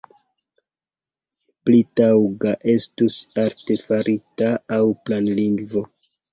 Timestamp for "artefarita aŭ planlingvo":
3.45-5.89